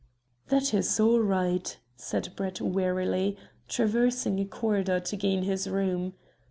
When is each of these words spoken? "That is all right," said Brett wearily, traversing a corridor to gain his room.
"That 0.47 0.73
is 0.73 0.99
all 0.99 1.19
right," 1.19 1.77
said 1.95 2.29
Brett 2.35 2.59
wearily, 2.59 3.37
traversing 3.67 4.39
a 4.39 4.45
corridor 4.45 4.99
to 4.99 5.15
gain 5.15 5.43
his 5.43 5.69
room. 5.69 6.13